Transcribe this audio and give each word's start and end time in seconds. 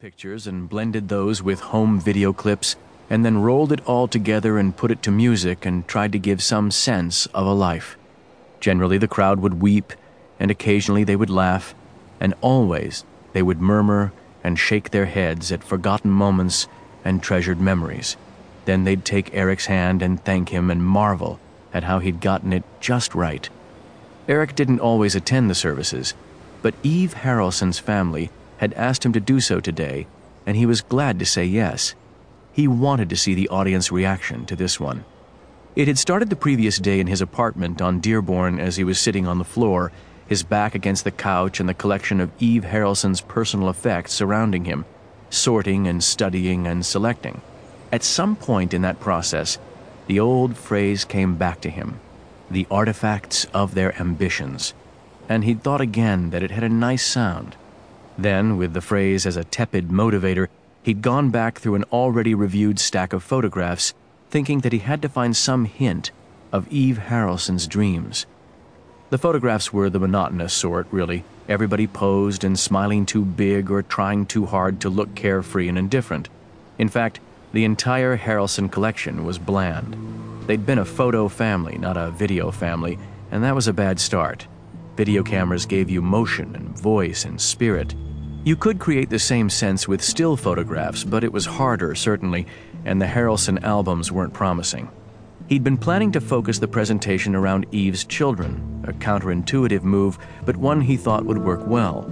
pictures 0.00 0.48
and 0.48 0.68
blended 0.68 1.08
those 1.08 1.40
with 1.40 1.60
home 1.60 2.00
video 2.00 2.32
clips, 2.32 2.74
and 3.08 3.24
then 3.24 3.38
rolled 3.38 3.70
it 3.70 3.86
all 3.86 4.08
together 4.08 4.58
and 4.58 4.76
put 4.76 4.90
it 4.90 5.00
to 5.00 5.10
music 5.10 5.64
and 5.64 5.86
tried 5.86 6.10
to 6.10 6.18
give 6.18 6.42
some 6.42 6.70
sense 6.70 7.26
of 7.26 7.46
a 7.46 7.52
life. 7.52 7.96
Generally, 8.58 8.98
the 8.98 9.08
crowd 9.08 9.38
would 9.38 9.62
weep, 9.62 9.92
and 10.40 10.50
occasionally 10.50 11.04
they 11.04 11.14
would 11.14 11.30
laugh, 11.30 11.74
and 12.18 12.34
always 12.40 13.04
they 13.34 13.42
would 13.42 13.60
murmur 13.60 14.12
and 14.42 14.58
shake 14.58 14.90
their 14.90 15.06
heads 15.06 15.52
at 15.52 15.62
forgotten 15.62 16.10
moments 16.10 16.66
and 17.04 17.22
treasured 17.22 17.60
memories. 17.60 18.16
Then 18.64 18.82
they'd 18.84 19.04
take 19.04 19.32
Eric's 19.32 19.66
hand 19.66 20.02
and 20.02 20.22
thank 20.24 20.48
him 20.48 20.70
and 20.70 20.84
marvel 20.84 21.38
at 21.72 21.84
how 21.84 22.00
he'd 22.00 22.20
gotten 22.20 22.52
it 22.52 22.64
just 22.80 23.14
right. 23.14 23.48
Eric 24.26 24.56
didn't 24.56 24.80
always 24.80 25.14
attend 25.14 25.48
the 25.48 25.54
services, 25.54 26.14
but 26.62 26.74
Eve 26.82 27.14
Harrelson's 27.14 27.78
family 27.78 28.30
had 28.58 28.72
asked 28.74 29.04
him 29.04 29.12
to 29.12 29.20
do 29.20 29.40
so 29.40 29.60
today, 29.60 30.06
and 30.46 30.56
he 30.56 30.66
was 30.66 30.80
glad 30.80 31.18
to 31.18 31.26
say 31.26 31.44
yes. 31.44 31.94
He 32.52 32.68
wanted 32.68 33.10
to 33.10 33.16
see 33.16 33.34
the 33.34 33.48
audience 33.48 33.90
reaction 33.90 34.46
to 34.46 34.56
this 34.56 34.78
one. 34.78 35.04
It 35.76 35.88
had 35.88 35.98
started 35.98 36.30
the 36.30 36.36
previous 36.36 36.78
day 36.78 37.00
in 37.00 37.08
his 37.08 37.20
apartment 37.20 37.82
on 37.82 37.98
Dearborn 37.98 38.60
as 38.60 38.76
he 38.76 38.84
was 38.84 39.00
sitting 39.00 39.26
on 39.26 39.38
the 39.38 39.44
floor, 39.44 39.90
his 40.26 40.42
back 40.42 40.74
against 40.74 41.04
the 41.04 41.10
couch 41.10 41.58
and 41.58 41.68
the 41.68 41.74
collection 41.74 42.20
of 42.20 42.30
Eve 42.38 42.64
Harrelson's 42.64 43.20
personal 43.20 43.68
effects 43.68 44.12
surrounding 44.12 44.64
him, 44.64 44.84
sorting 45.30 45.88
and 45.88 46.02
studying 46.02 46.66
and 46.66 46.86
selecting. 46.86 47.40
At 47.90 48.04
some 48.04 48.36
point 48.36 48.72
in 48.72 48.82
that 48.82 49.00
process, 49.00 49.58
the 50.06 50.20
old 50.20 50.56
phrase 50.56 51.04
came 51.04 51.36
back 51.36 51.60
to 51.62 51.70
him 51.70 52.00
the 52.50 52.66
artifacts 52.70 53.46
of 53.54 53.74
their 53.74 53.98
ambitions, 54.00 54.74
and 55.28 55.44
he'd 55.44 55.62
thought 55.62 55.80
again 55.80 56.30
that 56.30 56.42
it 56.42 56.50
had 56.50 56.62
a 56.62 56.68
nice 56.68 57.04
sound. 57.04 57.56
Then, 58.16 58.56
with 58.56 58.74
the 58.74 58.80
phrase 58.80 59.26
as 59.26 59.36
a 59.36 59.44
tepid 59.44 59.88
motivator, 59.88 60.48
he'd 60.82 61.02
gone 61.02 61.30
back 61.30 61.58
through 61.58 61.74
an 61.74 61.84
already 61.92 62.34
reviewed 62.34 62.78
stack 62.78 63.12
of 63.12 63.22
photographs, 63.22 63.94
thinking 64.30 64.60
that 64.60 64.72
he 64.72 64.80
had 64.80 65.02
to 65.02 65.08
find 65.08 65.36
some 65.36 65.64
hint 65.64 66.10
of 66.52 66.68
Eve 66.68 66.98
Harrelson's 67.08 67.66
dreams. 67.66 68.26
The 69.10 69.18
photographs 69.18 69.72
were 69.72 69.90
the 69.90 70.00
monotonous 70.00 70.52
sort, 70.52 70.86
really. 70.90 71.24
Everybody 71.48 71.86
posed 71.86 72.44
and 72.44 72.58
smiling 72.58 73.06
too 73.06 73.24
big 73.24 73.70
or 73.70 73.82
trying 73.82 74.26
too 74.26 74.46
hard 74.46 74.80
to 74.80 74.88
look 74.88 75.14
carefree 75.14 75.68
and 75.68 75.76
indifferent. 75.76 76.28
In 76.78 76.88
fact, 76.88 77.20
the 77.52 77.64
entire 77.64 78.16
Harrelson 78.16 78.70
collection 78.70 79.24
was 79.24 79.38
bland. 79.38 79.96
They'd 80.46 80.66
been 80.66 80.78
a 80.78 80.84
photo 80.84 81.28
family, 81.28 81.78
not 81.78 81.96
a 81.96 82.10
video 82.10 82.50
family, 82.50 82.98
and 83.30 83.44
that 83.44 83.54
was 83.54 83.68
a 83.68 83.72
bad 83.72 84.00
start. 84.00 84.46
Video 84.96 85.22
cameras 85.22 85.66
gave 85.66 85.90
you 85.90 86.00
motion 86.00 86.54
and 86.54 86.78
voice 86.78 87.24
and 87.24 87.40
spirit. 87.40 87.94
You 88.44 88.54
could 88.54 88.78
create 88.78 89.10
the 89.10 89.18
same 89.18 89.50
sense 89.50 89.88
with 89.88 90.02
still 90.02 90.36
photographs, 90.36 91.02
but 91.02 91.24
it 91.24 91.32
was 91.32 91.46
harder, 91.46 91.94
certainly, 91.94 92.46
and 92.84 93.00
the 93.00 93.06
Harrelson 93.06 93.62
albums 93.64 94.12
weren't 94.12 94.32
promising. 94.32 94.88
He'd 95.48 95.64
been 95.64 95.76
planning 95.76 96.12
to 96.12 96.20
focus 96.20 96.58
the 96.58 96.68
presentation 96.68 97.34
around 97.34 97.66
Eve's 97.72 98.04
children, 98.04 98.84
a 98.86 98.92
counterintuitive 98.92 99.82
move, 99.82 100.18
but 100.44 100.56
one 100.56 100.80
he 100.80 100.96
thought 100.96 101.26
would 101.26 101.38
work 101.38 101.66
well. 101.66 102.02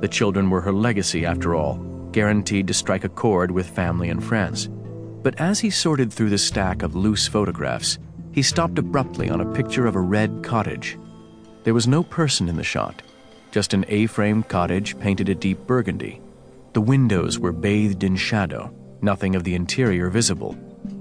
The 0.00 0.08
children 0.08 0.48
were 0.48 0.60
her 0.60 0.72
legacy, 0.72 1.26
after 1.26 1.54
all, 1.54 1.76
guaranteed 2.12 2.66
to 2.68 2.74
strike 2.74 3.04
a 3.04 3.08
chord 3.08 3.50
with 3.50 3.68
family 3.68 4.10
and 4.10 4.22
friends. 4.22 4.68
But 5.22 5.40
as 5.40 5.58
he 5.58 5.70
sorted 5.70 6.12
through 6.12 6.30
the 6.30 6.38
stack 6.38 6.82
of 6.82 6.94
loose 6.94 7.26
photographs, 7.26 7.98
he 8.30 8.42
stopped 8.42 8.78
abruptly 8.78 9.28
on 9.28 9.40
a 9.40 9.52
picture 9.52 9.86
of 9.86 9.96
a 9.96 10.00
red 10.00 10.42
cottage. 10.44 10.96
There 11.68 11.74
was 11.74 11.86
no 11.86 12.02
person 12.02 12.48
in 12.48 12.56
the 12.56 12.64
shot, 12.64 13.02
just 13.50 13.74
an 13.74 13.84
A 13.88 14.06
frame 14.06 14.42
cottage 14.42 14.98
painted 14.98 15.28
a 15.28 15.34
deep 15.34 15.66
burgundy. 15.66 16.18
The 16.72 16.80
windows 16.80 17.38
were 17.38 17.52
bathed 17.52 18.04
in 18.04 18.16
shadow, 18.16 18.72
nothing 19.02 19.36
of 19.36 19.44
the 19.44 19.54
interior 19.54 20.08
visible. 20.08 20.56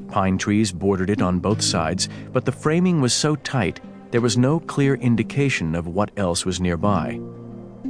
Pine 0.09 0.37
trees 0.37 0.73
bordered 0.73 1.09
it 1.09 1.21
on 1.21 1.39
both 1.39 1.61
sides, 1.61 2.09
but 2.33 2.43
the 2.43 2.51
framing 2.51 2.99
was 2.99 3.13
so 3.13 3.37
tight 3.37 3.79
there 4.11 4.19
was 4.19 4.37
no 4.37 4.59
clear 4.59 4.95
indication 4.95 5.73
of 5.73 5.87
what 5.87 6.11
else 6.17 6.43
was 6.43 6.59
nearby. 6.59 7.17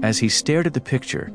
As 0.04 0.20
he 0.20 0.30
stared 0.30 0.68
at 0.68 0.76
the 0.76 0.80
picture, 0.80 1.32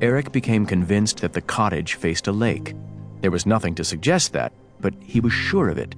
Eric 0.00 0.32
became 0.32 0.64
convinced 0.64 1.18
that 1.18 1.34
the 1.34 1.42
cottage 1.42 1.96
faced 1.96 2.26
a 2.26 2.32
lake. 2.32 2.74
There 3.20 3.30
was 3.30 3.44
nothing 3.44 3.74
to 3.74 3.84
suggest 3.84 4.32
that, 4.32 4.50
but 4.80 4.94
he 5.02 5.20
was 5.20 5.34
sure 5.34 5.68
of 5.68 5.76
it. 5.76 5.94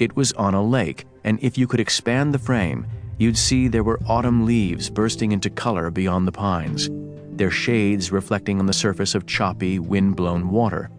It 0.00 0.16
was 0.16 0.32
on 0.32 0.54
a 0.54 0.60
lake, 0.60 1.04
and 1.22 1.38
if 1.40 1.56
you 1.56 1.68
could 1.68 1.78
expand 1.78 2.34
the 2.34 2.40
frame, 2.40 2.84
you'd 3.20 3.36
see 3.36 3.68
there 3.68 3.84
were 3.84 4.00
autumn 4.06 4.46
leaves 4.46 4.88
bursting 4.88 5.32
into 5.32 5.50
color 5.50 5.90
beyond 5.90 6.26
the 6.26 6.32
pines, 6.32 6.88
their 7.36 7.50
shades 7.50 8.10
reflecting 8.10 8.58
on 8.58 8.64
the 8.64 8.72
surface 8.72 9.14
of 9.14 9.26
choppy, 9.26 9.78
wind-blown 9.78 10.48
water. 10.48 10.90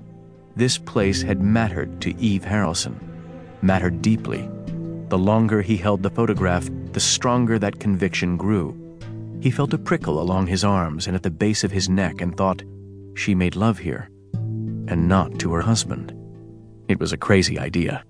This 0.55 0.77
place 0.77 1.23
had 1.23 1.41
mattered 1.41 1.99
to 2.01 2.15
Eve 2.19 2.43
Harrelson, 2.43 2.95
mattered 3.63 4.03
deeply. 4.03 4.47
The 5.09 5.17
longer 5.17 5.63
he 5.63 5.77
held 5.77 6.03
the 6.03 6.11
photograph, 6.11 6.69
the 6.91 6.99
stronger 6.99 7.57
that 7.57 7.79
conviction 7.79 8.37
grew. 8.37 8.77
He 9.41 9.49
felt 9.49 9.73
a 9.73 9.79
prickle 9.79 10.21
along 10.21 10.45
his 10.45 10.63
arms 10.63 11.07
and 11.07 11.15
at 11.15 11.23
the 11.23 11.31
base 11.31 11.63
of 11.63 11.71
his 11.71 11.89
neck 11.89 12.21
and 12.21 12.37
thought, 12.37 12.61
she 13.15 13.33
made 13.33 13.55
love 13.55 13.79
here 13.79 14.09
and 14.87 15.07
not 15.07 15.39
to 15.39 15.51
her 15.53 15.61
husband. 15.61 16.13
It 16.87 16.99
was 16.99 17.13
a 17.13 17.17
crazy 17.17 17.57
idea. 17.57 18.03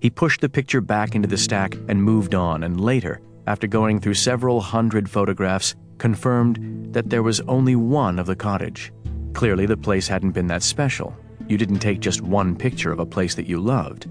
He 0.00 0.08
pushed 0.08 0.40
the 0.40 0.48
picture 0.48 0.80
back 0.80 1.14
into 1.14 1.28
the 1.28 1.36
stack 1.36 1.74
and 1.88 2.02
moved 2.02 2.34
on, 2.34 2.62
and 2.62 2.80
later, 2.80 3.20
after 3.50 3.66
going 3.66 3.98
through 3.98 4.14
several 4.14 4.60
hundred 4.60 5.10
photographs, 5.10 5.74
confirmed 5.98 6.94
that 6.94 7.10
there 7.10 7.24
was 7.24 7.40
only 7.48 7.74
one 7.74 8.20
of 8.20 8.26
the 8.26 8.36
cottage. 8.36 8.92
Clearly, 9.32 9.66
the 9.66 9.76
place 9.76 10.06
hadn't 10.06 10.30
been 10.30 10.46
that 10.46 10.62
special. 10.62 11.16
You 11.48 11.58
didn't 11.58 11.80
take 11.80 11.98
just 11.98 12.20
one 12.20 12.54
picture 12.54 12.92
of 12.92 13.00
a 13.00 13.06
place 13.06 13.34
that 13.34 13.48
you 13.48 13.58
loved. 13.58 14.08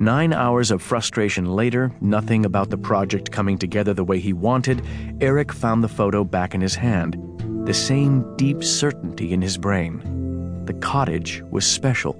Nine 0.00 0.32
hours 0.32 0.70
of 0.70 0.80
frustration 0.80 1.44
later, 1.44 1.92
nothing 2.00 2.46
about 2.46 2.70
the 2.70 2.78
project 2.78 3.30
coming 3.30 3.58
together 3.58 3.92
the 3.92 4.02
way 4.02 4.18
he 4.18 4.32
wanted, 4.32 4.82
Eric 5.20 5.52
found 5.52 5.84
the 5.84 5.88
photo 6.00 6.24
back 6.24 6.54
in 6.54 6.62
his 6.62 6.74
hand, 6.74 7.18
the 7.66 7.74
same 7.74 8.34
deep 8.36 8.64
certainty 8.64 9.34
in 9.34 9.42
his 9.42 9.58
brain. 9.58 10.64
The 10.64 10.72
cottage 10.72 11.42
was 11.50 11.66
special. 11.66 12.14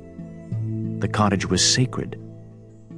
The 0.98 1.08
cottage 1.08 1.46
was 1.46 1.64
sacred. 1.64 2.20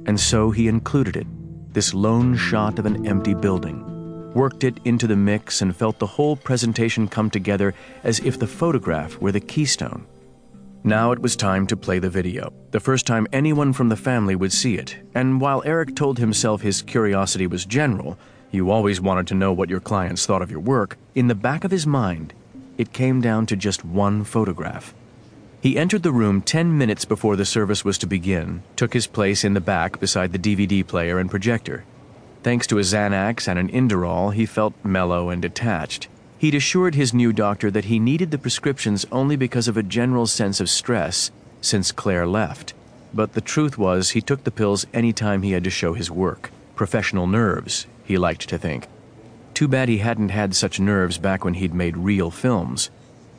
And 0.05 0.19
so 0.19 0.51
he 0.51 0.67
included 0.67 1.15
it, 1.15 1.27
this 1.73 1.93
lone 1.93 2.35
shot 2.35 2.79
of 2.79 2.85
an 2.85 3.05
empty 3.07 3.33
building, 3.33 4.33
worked 4.33 4.63
it 4.63 4.79
into 4.85 5.07
the 5.07 5.15
mix, 5.15 5.61
and 5.61 5.75
felt 5.75 5.99
the 5.99 6.07
whole 6.07 6.35
presentation 6.35 7.07
come 7.07 7.29
together 7.29 7.73
as 8.03 8.19
if 8.19 8.37
the 8.37 8.47
photograph 8.47 9.17
were 9.19 9.31
the 9.31 9.39
keystone. 9.39 10.05
Now 10.83 11.11
it 11.11 11.19
was 11.19 11.35
time 11.35 11.67
to 11.67 11.77
play 11.77 11.99
the 11.99 12.09
video, 12.09 12.51
the 12.71 12.79
first 12.79 13.05
time 13.05 13.27
anyone 13.31 13.71
from 13.71 13.89
the 13.89 13.95
family 13.95 14.35
would 14.35 14.51
see 14.51 14.75
it. 14.75 14.97
And 15.13 15.39
while 15.39 15.61
Eric 15.63 15.95
told 15.95 16.17
himself 16.17 16.61
his 16.61 16.81
curiosity 16.81 17.45
was 17.45 17.65
general, 17.65 18.17
you 18.49 18.71
always 18.71 18.99
wanted 18.99 19.27
to 19.27 19.35
know 19.35 19.53
what 19.53 19.69
your 19.69 19.79
clients 19.79 20.25
thought 20.25 20.41
of 20.41 20.51
your 20.51 20.59
work, 20.59 20.97
in 21.15 21.27
the 21.27 21.35
back 21.35 21.63
of 21.63 21.71
his 21.71 21.85
mind, 21.87 22.33
it 22.77 22.93
came 22.93 23.21
down 23.21 23.45
to 23.45 23.55
just 23.55 23.85
one 23.85 24.23
photograph. 24.23 24.93
He 25.61 25.77
entered 25.77 26.01
the 26.01 26.11
room 26.11 26.41
10 26.41 26.75
minutes 26.75 27.05
before 27.05 27.35
the 27.35 27.45
service 27.45 27.85
was 27.85 27.99
to 27.99 28.07
begin, 28.07 28.63
took 28.75 28.93
his 28.93 29.05
place 29.05 29.43
in 29.43 29.53
the 29.53 29.61
back 29.61 29.99
beside 29.99 30.31
the 30.31 30.39
DVD 30.39 30.85
player 30.85 31.19
and 31.19 31.29
projector. 31.29 31.83
Thanks 32.41 32.65
to 32.67 32.79
a 32.79 32.81
Xanax 32.81 33.47
and 33.47 33.59
an 33.59 33.69
Inderal, 33.69 34.31
he 34.31 34.47
felt 34.47 34.73
mellow 34.83 35.29
and 35.29 35.39
detached. 35.39 36.07
He'd 36.39 36.55
assured 36.55 36.95
his 36.95 37.13
new 37.13 37.31
doctor 37.31 37.69
that 37.69 37.85
he 37.85 37.99
needed 37.99 38.31
the 38.31 38.39
prescriptions 38.39 39.05
only 39.11 39.35
because 39.35 39.67
of 39.67 39.77
a 39.77 39.83
general 39.83 40.25
sense 40.25 40.59
of 40.59 40.67
stress 40.67 41.29
since 41.61 41.91
Claire 41.91 42.25
left. 42.25 42.73
But 43.13 43.33
the 43.33 43.41
truth 43.41 43.77
was, 43.77 44.11
he 44.11 44.21
took 44.21 44.43
the 44.43 44.49
pills 44.49 44.87
any 44.95 45.13
time 45.13 45.43
he 45.43 45.51
had 45.51 45.63
to 45.65 45.69
show 45.69 45.93
his 45.93 46.09
work. 46.09 46.49
Professional 46.75 47.27
nerves, 47.27 47.85
he 48.03 48.17
liked 48.17 48.49
to 48.49 48.57
think. 48.57 48.87
Too 49.53 49.67
bad 49.67 49.89
he 49.89 49.99
hadn't 49.99 50.29
had 50.29 50.55
such 50.55 50.79
nerves 50.79 51.19
back 51.19 51.45
when 51.45 51.53
he'd 51.53 51.75
made 51.75 51.97
real 51.97 52.31
films. 52.31 52.89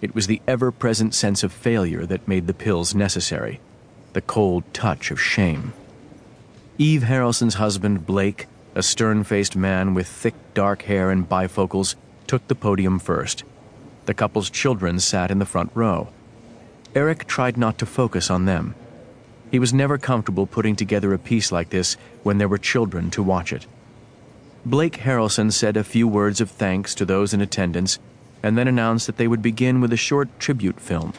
It 0.02 0.16
was 0.16 0.26
the 0.26 0.42
ever 0.48 0.72
present 0.72 1.14
sense 1.14 1.44
of 1.44 1.52
failure 1.52 2.04
that 2.06 2.26
made 2.26 2.48
the 2.48 2.54
pills 2.54 2.92
necessary, 2.92 3.60
the 4.14 4.20
cold 4.20 4.64
touch 4.74 5.12
of 5.12 5.20
shame. 5.20 5.72
Eve 6.76 7.02
Harrelson's 7.02 7.54
husband, 7.54 8.04
Blake, 8.04 8.48
a 8.74 8.82
stern 8.82 9.22
faced 9.22 9.54
man 9.54 9.94
with 9.94 10.08
thick 10.08 10.34
dark 10.54 10.82
hair 10.82 11.12
and 11.12 11.28
bifocals, 11.28 11.94
took 12.26 12.46
the 12.48 12.56
podium 12.56 12.98
first. 12.98 13.44
The 14.06 14.14
couple's 14.14 14.50
children 14.50 14.98
sat 14.98 15.30
in 15.30 15.38
the 15.38 15.46
front 15.46 15.70
row. 15.72 16.08
Eric 16.96 17.28
tried 17.28 17.56
not 17.56 17.78
to 17.78 17.86
focus 17.86 18.28
on 18.28 18.44
them. 18.44 18.74
He 19.52 19.60
was 19.60 19.72
never 19.72 19.98
comfortable 19.98 20.46
putting 20.46 20.74
together 20.74 21.14
a 21.14 21.18
piece 21.18 21.52
like 21.52 21.70
this 21.70 21.96
when 22.24 22.38
there 22.38 22.48
were 22.48 22.58
children 22.58 23.08
to 23.12 23.22
watch 23.22 23.52
it. 23.52 23.68
Blake 24.66 24.98
Harrelson 24.98 25.52
said 25.52 25.76
a 25.76 25.84
few 25.84 26.08
words 26.08 26.40
of 26.40 26.50
thanks 26.50 26.92
to 26.96 27.04
those 27.04 27.32
in 27.32 27.40
attendance 27.40 28.00
and 28.42 28.58
then 28.58 28.68
announced 28.68 29.06
that 29.06 29.16
they 29.16 29.28
would 29.28 29.42
begin 29.42 29.80
with 29.80 29.92
a 29.92 29.96
short 29.96 30.28
tribute 30.38 30.80
film. 30.80 31.12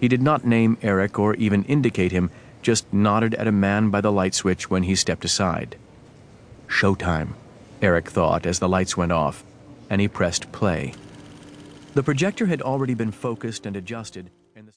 He 0.00 0.08
did 0.08 0.22
not 0.22 0.44
name 0.44 0.78
Eric 0.82 1.18
or 1.18 1.34
even 1.34 1.64
indicate 1.64 2.12
him, 2.12 2.30
just 2.62 2.92
nodded 2.92 3.34
at 3.34 3.46
a 3.46 3.52
man 3.52 3.90
by 3.90 4.00
the 4.00 4.12
light 4.12 4.34
switch 4.34 4.70
when 4.70 4.84
he 4.84 4.94
stepped 4.94 5.24
aside. 5.24 5.76
Showtime, 6.68 7.34
Eric 7.80 8.08
thought 8.10 8.46
as 8.46 8.58
the 8.58 8.68
lights 8.68 8.96
went 8.96 9.12
off, 9.12 9.44
and 9.88 10.00
he 10.00 10.08
pressed 10.08 10.52
play. 10.52 10.94
The 11.94 12.02
projector 12.02 12.46
had 12.46 12.62
already 12.62 12.94
been 12.94 13.10
focused 13.10 13.66
and 13.66 13.76
adjusted 13.76 14.30